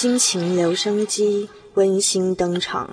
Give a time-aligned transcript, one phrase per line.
[0.00, 2.90] 心情留声机温馨登场。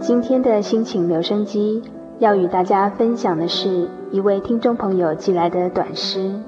[0.00, 1.82] 今天的心情留声机
[2.18, 6.40] 要与大家分享的是一位听众朋友寄来的短诗，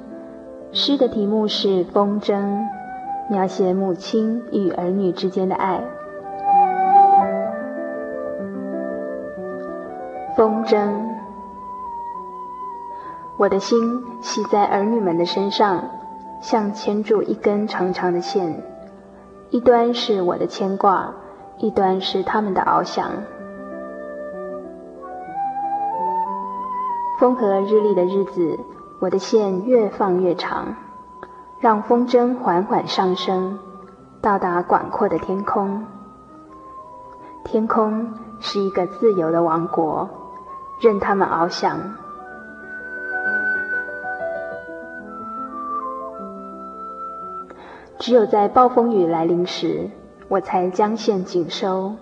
[0.72, 2.34] 诗的题目是《风筝》，
[3.28, 5.84] 描写母亲与儿女之间的爱。
[10.34, 11.13] 风筝，
[13.36, 15.90] 我的心系在儿女们的身上，
[16.40, 18.62] 像牵住一根长长的线，
[19.50, 21.14] 一端是我的牵挂，
[21.58, 23.10] 一端是他们的翱翔。
[27.18, 28.60] 风和日丽的日子，
[29.00, 30.76] 我的线越放越长，
[31.58, 33.58] 让风筝缓缓上升，
[34.20, 35.84] 到达广阔的天空。
[37.44, 40.08] 天空是一个自由的王国。
[40.80, 41.94] 任他们翱翔，
[47.98, 49.90] 只有在暴风雨来临时，
[50.28, 51.94] 我才将线紧收，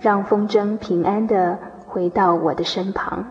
[0.00, 3.26] 让风筝平安地回到我的身旁。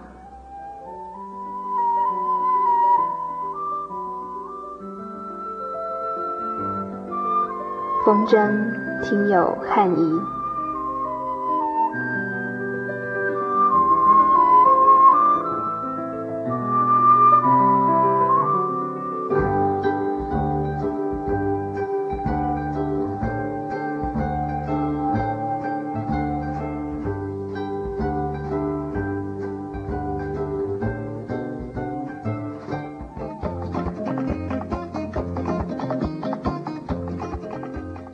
[8.05, 10.32] 风筝，听友汉仪。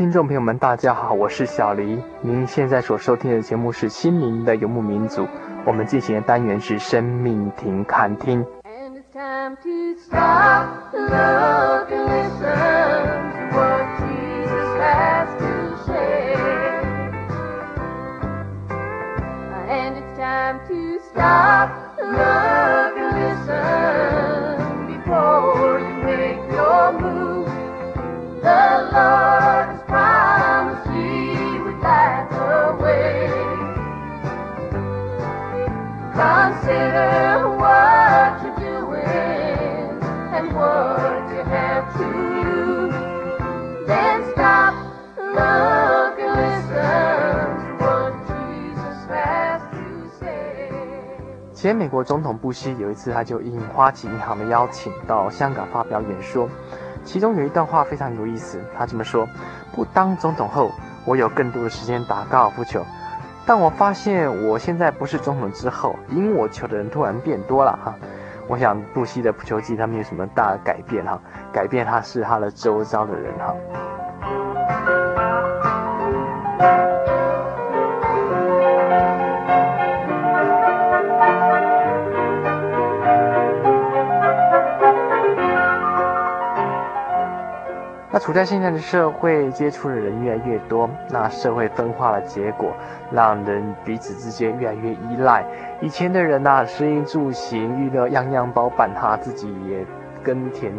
[0.00, 2.02] 听众朋友们，大家好，我是小黎。
[2.22, 5.24] 您现在所收听的节目是《心灵的游牧民族》，
[5.66, 8.42] 我们进行的单元是生命停看听。
[51.60, 56.48] 前美国总统布希有一次，他就应花旗银行的邀请到香港发表演说，
[57.04, 58.58] 其中有一段话非常有意思。
[58.74, 59.28] 他这么说
[59.76, 60.70] ：“不当总统后，
[61.04, 62.82] 我有更多的时间打高尔夫球，
[63.44, 67.94] 但我发现我现在不是总统之后，赢我球的人突然变多了哈。
[68.48, 71.20] 我想布希的球技他没有什么大的改变哈，
[71.52, 73.54] 改变他是他的周遭的人哈。”
[88.20, 92.70] 处在现在的社会，接触的人越来越多，那社会分化的结果，
[93.10, 95.42] 让人彼此之间越来越依赖。
[95.80, 99.86] 以前的人呐，食衣住行娱乐样样包办，他自己也
[100.22, 100.70] 耕田。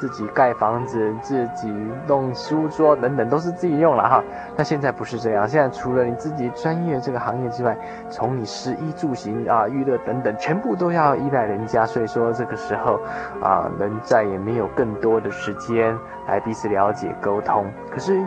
[0.00, 1.70] 自己盖房子，自己
[2.06, 4.24] 弄书桌等等，都是自己用了哈。
[4.56, 7.76] 那现在不是这样，现在除了你自己专业这个行业之外，
[8.08, 11.84] 从你食衣住行啊、娱乐等等，全部都要依赖人家。
[11.84, 12.98] 所以说这个时候
[13.42, 15.94] 啊，人再也没有更多的时间
[16.26, 17.66] 来彼此了解沟通。
[17.90, 18.18] 可是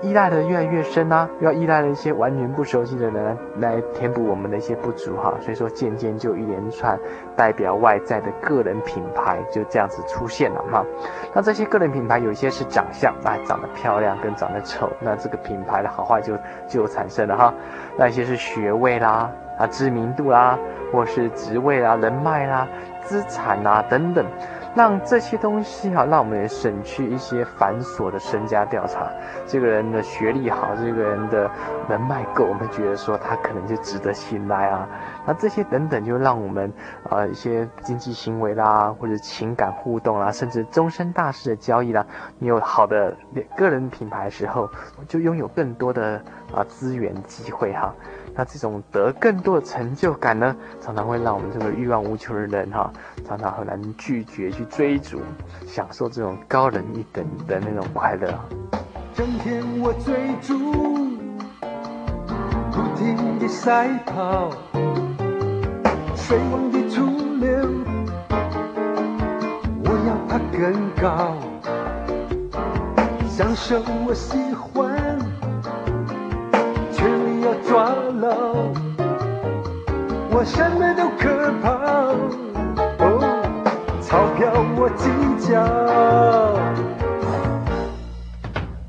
[0.00, 5.34] 依赖的越来越深啊，要依赖了一些完全不熟悉的人，来填补我们的一些不足哈。
[5.40, 6.98] 所以说渐渐就一连串
[7.36, 10.82] 代表外在的个人品牌就这样子出现了哈。
[11.34, 16.36] 那这些个人品牌有一些是长相，啊，长得漂亮跟长得丑，那这个品牌的好坏就
[16.68, 17.54] 就产生了哈。
[17.96, 20.58] 那一些是学位啦，啊，知名度啦，
[20.92, 22.66] 或是职位啦、人脉啦、
[23.02, 24.24] 资产啦等等。
[24.74, 29.10] 让这些东西哈，让我们省去一些繁琐的身家调查。
[29.46, 31.50] 这个人的学历好，这个人的
[31.88, 34.88] 人脉够，我们觉得说他可能就值得信赖啊。
[35.26, 36.72] 那这些等等，就让我们
[37.10, 42.06] 呃一些经济行为啦，或者情感互动啦，甚至终身大事的交易啦，
[42.38, 43.16] 你有好的
[43.56, 44.70] 个人品牌时候，
[45.08, 46.22] 就拥有更多的
[46.54, 47.92] 啊资源机会哈。
[48.40, 52.90] 那这种得更多的成就感呢，常常会让我们这个欲望无穷的人哈，
[53.28, 55.20] 常常很难拒绝去追逐，
[55.66, 58.32] 享受这种高人一等的那种快乐。
[59.12, 60.72] 整天我追逐，
[62.72, 64.48] 不停地赛跑，
[66.16, 67.04] 水汪的出
[67.40, 67.68] 流，
[69.84, 71.36] 我要爬更高，
[73.28, 74.89] 享受我喜欢。
[77.70, 77.84] 抓
[78.20, 78.26] 牢，
[80.28, 81.70] 我什么都可怕。
[82.98, 83.06] 哦，
[84.02, 85.08] 钞票我计
[85.38, 85.62] 较，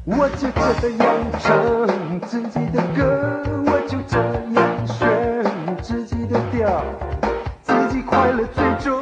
[0.03, 0.49] 我就
[0.81, 1.05] 这样
[1.37, 1.47] 唱
[2.27, 3.05] 自己的歌，
[3.67, 4.17] 我就这
[4.55, 4.97] 样选
[5.83, 6.83] 自己的调，
[7.61, 8.99] 自己快乐最重，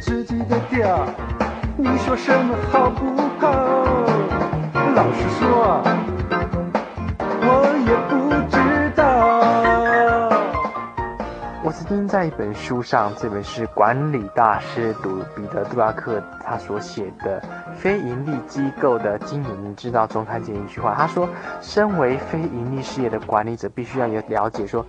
[0.00, 1.06] 自己的调。
[1.76, 3.06] 你说什么好不
[3.38, 3.48] 好？
[4.94, 5.82] 老实说，
[7.40, 7.48] 我
[7.86, 8.14] 也不
[8.50, 8.56] 知
[8.94, 9.02] 道。
[11.62, 17.40] 我曾经在一本书上，这本是管理大师杜彼得·杜拉克他所写的
[17.74, 21.26] 《非营利机构的经营之道》中看见一句话，他说
[21.62, 24.84] ：“身为非营利事业的管理者，必须要有了解说。”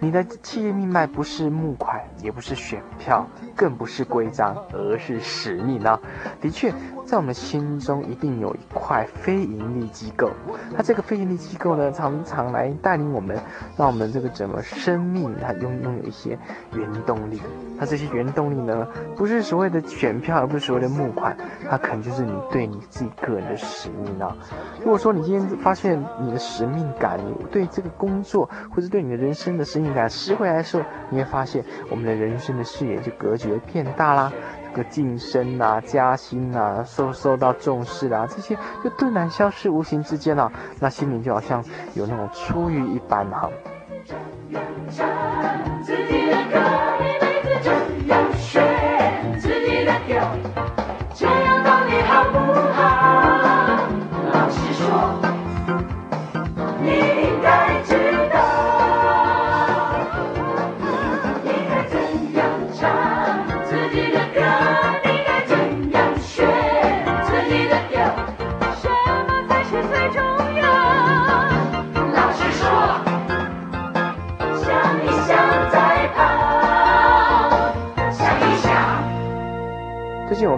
[0.00, 3.26] 你的企业命脉不是募款，也不是选票，
[3.56, 6.00] 更不是规章，而是使命啊！
[6.40, 6.72] 的确，
[7.04, 10.30] 在我们心中一定有一块非营利机构。
[10.76, 13.36] 它这个非营利机构呢，常常来带领我们，
[13.76, 16.38] 让我们这个整个生命它拥拥有一些
[16.74, 17.40] 原动力。
[17.78, 18.86] 它这些原动力呢，
[19.16, 21.36] 不是所谓的选票，而不是所谓的募款，
[21.68, 24.36] 它可能就是你对你自己个人的使命啊！
[24.78, 34.30] 如果说你今天发现你的使命感，你对这个工作，或者对你的人生的使命，感拾回来的时候，你会发现我们的人生的视野就格局变大啦，
[34.70, 41.64] 这个晋升啊、加薪啊、受受到重视啊，这些就顿然消失，无形之间啊，那心里就好像
[41.94, 43.50] 有那种出狱一般哈。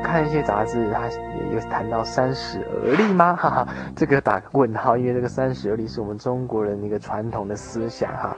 [0.04, 1.08] 看一些杂志，他
[1.50, 3.34] 有谈到三十而立吗？
[3.34, 8.36] 哈哈，这个打个问号，因为这个三十而立是我们中国人一个传统的思想哈。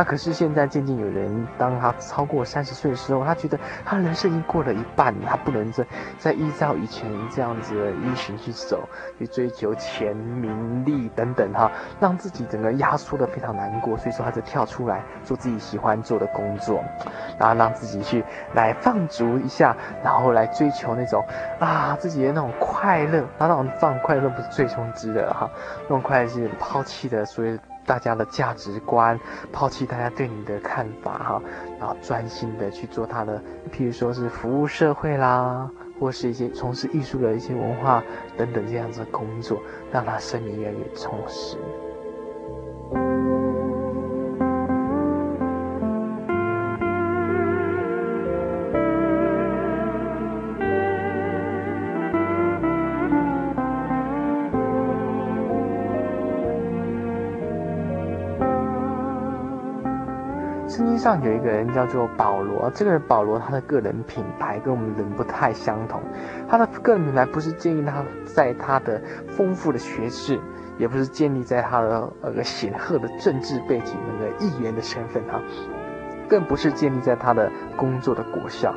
[0.00, 5.84] 那可是现在渐渐有人，当他超过三十岁的时候，他觉得他人生已经过了一半，他不能再
[6.16, 8.88] 再依照以前这样子的依循去走，
[9.18, 13.94] 去追求钱、名利等等哈，让自己整个压缩的非常难过。
[13.98, 16.82] 所以说，他就跳出来做自己喜欢做的工作，
[17.38, 21.22] 然后让自己去来放逐一下，然后来追求那种
[21.58, 23.22] 啊自己的那种快乐。
[23.36, 25.50] 那那种放快乐不是最终之的哈，
[25.82, 27.60] 那种快乐是抛弃的所谓。
[27.90, 29.18] 大家的价值观，
[29.50, 31.42] 抛弃大家对你的看法哈，
[31.80, 33.42] 然后专心的去做他的，
[33.72, 35.68] 譬如说是服务社会啦，
[35.98, 38.00] 或是一些从事艺术的一些文化
[38.38, 41.56] 等等这样子的工作，让他生命越来越充实。
[61.00, 65.98] 上有一个人叫做保罗，这个人保罗他的个人品牌跟我们人不太相同，
[66.46, 70.38] 他的个人品牌不是建立他在他的丰富的学识，
[70.76, 75.40] 也不是建立在他的那个显赫的政治背景那个议员的身份哈，
[76.28, 78.74] 更不是建立在他的工作的果效。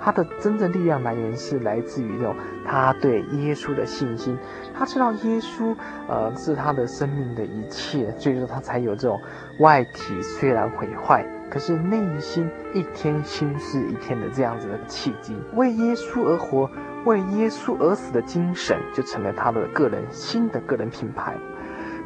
[0.00, 2.34] 他的真正力量来源是来自于那种
[2.66, 4.38] 他对耶稣的信心。
[4.74, 5.76] 他知道耶稣，
[6.08, 9.20] 呃，是他的生命的一切，所以说他才有这种
[9.58, 15.36] 外体虽然毁坏，可是内心一天新似一天的这样子的契机。
[15.54, 16.70] 为耶稣而活，
[17.04, 21.34] 为耶稣而死的精神，就成了他的个人新的个人品牌。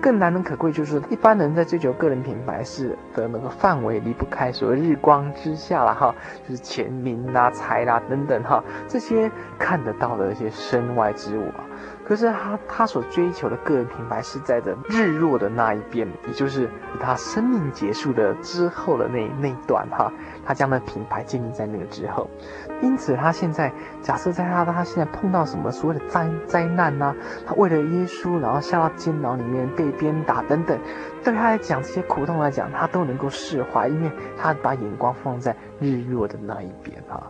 [0.02, 6.14] 更难能可贵，就是一般人在追求个人品牌时的那个范围离不开所谓日光之下了哈，
[6.48, 11.60] 就是钱名啦、财啦等等哈，这些看得到的一些身外之物啊。
[12.06, 16.68] 可是他他所追求的个人品牌是在的日落的那一边，也就是
[17.00, 20.12] 他生命结束的之后的那那一段哈，
[20.44, 22.28] 他将那品牌建立在那个之后。
[22.82, 27.14] 因此，他现在假设在他他现在碰到什么所谓的灾灾难呐、
[27.46, 30.78] 他为了耶稣，然后下到监牢里面被鞭打等等，
[31.22, 37.22] 对他来讲这些苦痛来讲，他都能够释怀，因为他把眼光放在日落的那一边哈。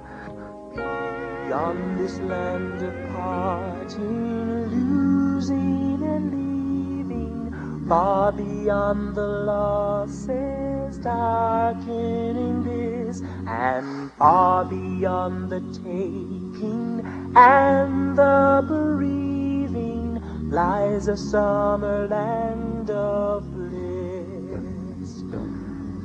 [1.50, 14.12] Beyond this land of parting, losing and leaving, far beyond the losses darkening this, and
[14.12, 17.02] far beyond the taking
[17.34, 25.24] and the bereaving, lies a summer land of bliss.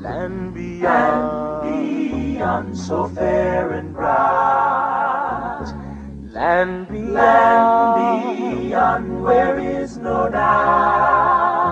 [0.01, 4.54] Land beyond, land beyond so fair and bright.
[6.35, 11.65] Land beyond, land beyond where is no night.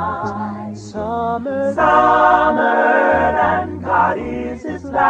[0.74, 5.04] Summer, summer land, God is His light.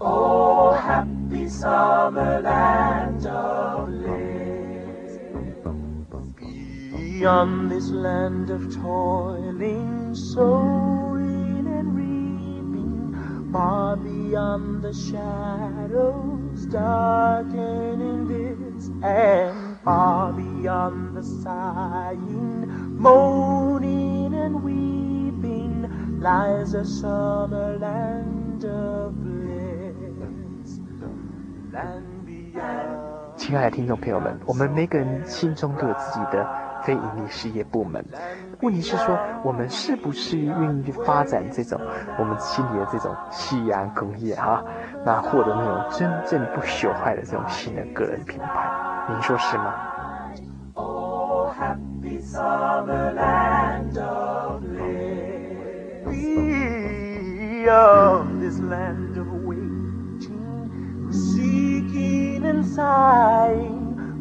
[0.00, 5.18] Oh, happy summer land of bliss.
[6.96, 13.14] Beyond this land of toiling, sowing and reaping,
[13.52, 14.94] far beyond the
[16.70, 25.88] darkeningdis and far beyond the sighing, moaning and weeping,
[26.20, 30.80] lies a summer land of bliss.
[31.72, 33.04] Land beyond.
[33.36, 36.48] 亲爱的听众朋友们，我们每个人心中都有自己的
[36.86, 38.04] 非盈利事业部门。
[38.62, 41.80] 问题是说，我们是不是愿意去发展这种
[42.16, 44.62] 我们心里的这种夕阳工业哈？
[45.04, 49.74] 那获得那种真正不朽坏的这种新的个人品牌，您说是吗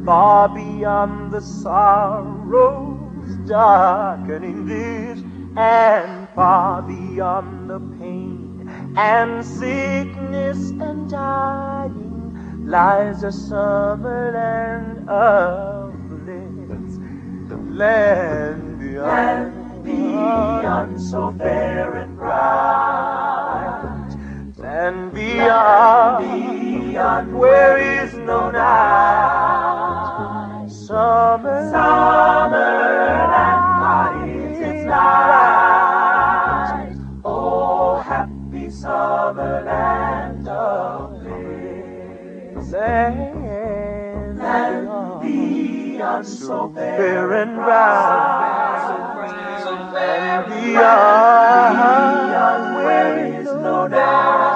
[0.06, 2.96] far beyond the sorrows
[3.48, 5.20] darkening this,
[5.58, 16.98] and far beyond the pain and sickness and dying, lies a summer land of bliss.
[17.50, 23.26] The land beyond, beyond so fair and bright.
[24.58, 29.75] Land beyond, beyond where is no night.
[30.86, 32.60] Summer, summer
[33.32, 36.16] God is its light.
[37.26, 42.72] Oh, happy summer land of bliss.
[42.72, 44.86] Land, land
[46.28, 48.86] so fair and bright.
[49.98, 51.78] And beyond,
[52.30, 54.55] beyond where is no doubt.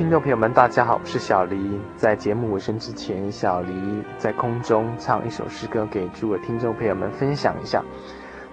[0.00, 1.78] 听众朋友们，大家好，我是小黎。
[1.94, 7.84] 在节目尾声之前，小黎在空中唱一首诗歌给诸位听众朋友们分享一下。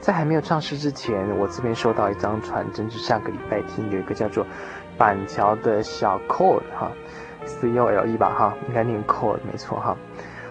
[0.02, 4.46] 在还没有唱诗之前，我这边收到一张传真，是上个礼拜听有一个叫做
[4.98, 6.92] 板桥的小 Cole 哈
[7.46, 9.96] ，C O L E 吧哈，应该念 Cole 没错哈。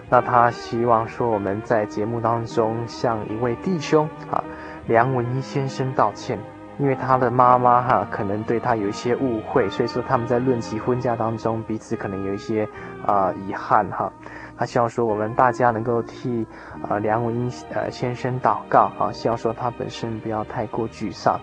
[0.09, 4.43] 那他希望说我们在节目当中向一位弟兄啊
[4.87, 6.39] 梁文一先生道歉。
[6.79, 12.67] 因为他的妈妈哈，可能对他有一些误会，所以说他们在论及婚嫁当中，彼此可能有一些
[13.05, 14.11] 啊、遗憾哈。
[14.57, 16.45] 他希望说我们大家能够替
[16.87, 21.39] 呃梁文音呃先生祷告啊，希望说他本身不要太过沮丧。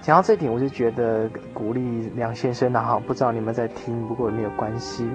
[0.00, 5.08] 讲到这点，我就觉得鼓励梁先生的哈，不知道你们在听，不过也没有关系。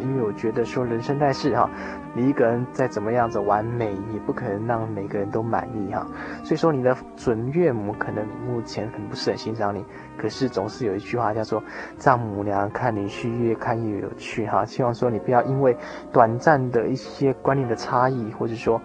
[0.00, 1.68] 因为我觉得说人生在世哈，
[2.14, 6.06] 你一个人再怎么样子完美，也不可能让每个人都满意哈。
[6.42, 9.84] 所以说你的准岳母可能目前可能不是很欣赏你，
[10.18, 11.62] 可是总是有一句话叫做
[11.98, 14.64] 丈母娘看女婿越看越有趣哈。
[14.64, 15.76] 希望说你不要因为
[16.12, 18.80] 短暂的一些观念的差异，或者说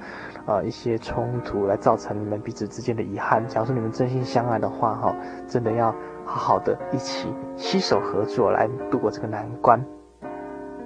[0.46, 3.46] 呃一些冲突来造成你们彼此之间的遗憾。
[3.48, 5.16] 假如说你们真心相爱的话哈，
[5.48, 5.94] 真的要
[6.26, 9.84] 好好的一起携手合作来度过这个难关。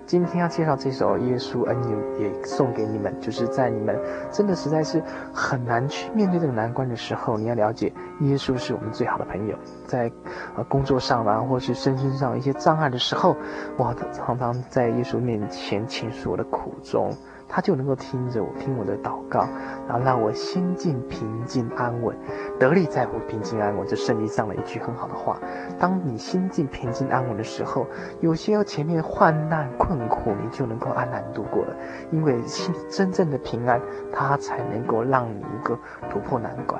[0.09, 3.95] 今天要介绍这首《耶稣恩友》，也送给你们，就是在你们
[4.31, 9.55] 真的实在是很难去面对这个难关的时候，你要了解，耶稣是我们最好的朋友。
[9.85, 10.11] 在
[10.55, 13.35] 呃工作上啊，或是身心上一些障碍的时候，
[13.77, 17.15] 我常常在耶稣面前倾诉我的苦衷。
[17.49, 19.47] 他就能够听着我听我的祷告，
[19.87, 22.15] 然后让我心境平静安稳，
[22.59, 23.85] 得力在乎平静安稳。
[23.87, 25.39] 这圣经上的一句很好的话：
[25.79, 27.87] 当你心境平静安稳的时候，
[28.21, 31.75] 有些前面患难困苦，你就能够安然度过了。
[32.11, 33.81] 因为心真正的平安，
[34.13, 35.77] 它才能够让你一个
[36.09, 36.79] 突破难关。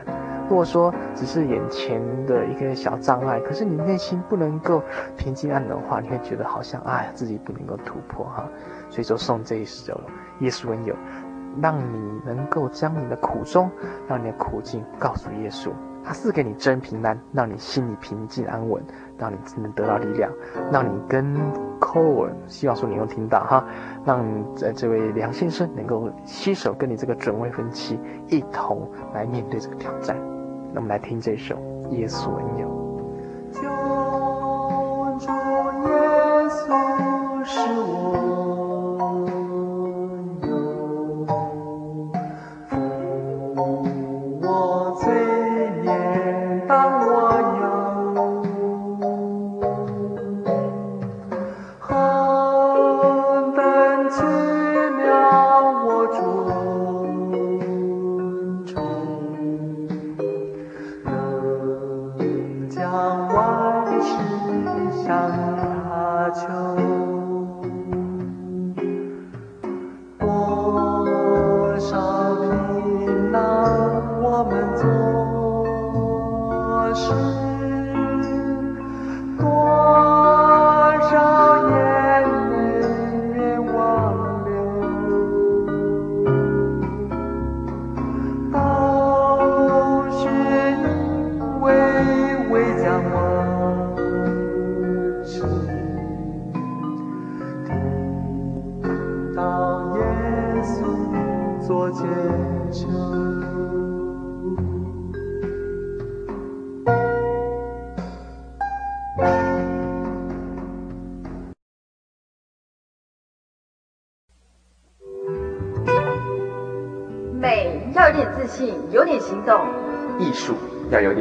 [0.50, 4.82] 如果说只是眼前的一个小障碍，可是你内心不能够
[5.18, 8.48] 平静安稳的话，你会觉得好像哎呀自己不能够突破哈。
[8.90, 10.02] 所以说送这一首
[10.40, 10.96] 耶稣恩友，
[11.62, 13.70] 让你能够将你的苦衷，
[14.08, 15.72] 让你的苦境告诉耶稣，
[16.04, 18.84] 他赐给你真平安，让你心里平静安稳，
[19.18, 20.32] 让你能得到力量，
[20.72, 21.36] 让你跟
[21.80, 23.66] Cole，希望说你能听到哈，
[24.06, 24.24] 让
[24.56, 30.16] 在这位梁先生能够携手跟你这个准未婚妻一同来面对这个挑战。
[30.72, 31.56] 那我们来听这首
[31.90, 32.79] 耶稣恩友。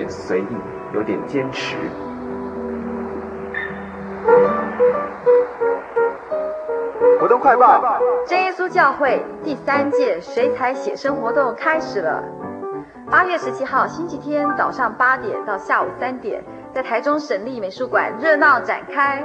[0.09, 0.57] 点随意，
[0.95, 1.77] 有点坚持。
[7.21, 12.25] 活动快报：真耶稣教会第三届水彩写生活动开始了。
[13.11, 16.43] 八月十七号星期天早上八点到下午三点，
[16.73, 19.23] 在台中省立美术馆热闹展开。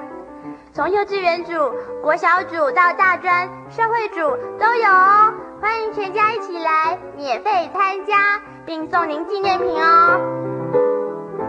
[0.73, 1.53] 从幼稚园组、
[2.01, 4.19] 国小组到大专、社会组
[4.59, 5.33] 都有哦。
[5.61, 10.42] 欢迎全家一起来，免费参加，并送您纪念品哦。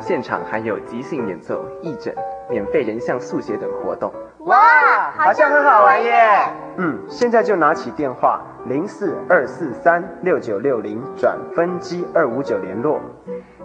[0.01, 2.15] 现场还有即兴演奏、义诊、
[2.49, 4.13] 免费人像速写等活动。
[4.41, 6.49] 哇，好像很好玩耶！
[6.77, 13.01] 嗯，现在就拿起电话零四二四三六九六零转分机二五九联络，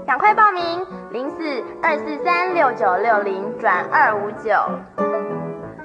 [0.07, 4.53] 赶快报名零四二四三六九六零转二五九。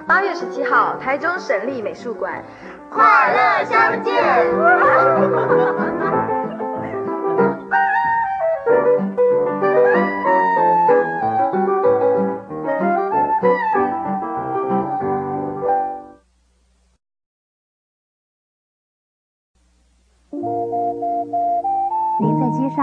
[0.06, 2.44] 八月十七号，台中省立美术馆。
[2.90, 3.02] 快
[3.34, 4.14] 乐相见。